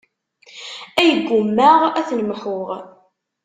[0.99, 2.69] Ay ggummaɣ ad ten-mḥuɣ.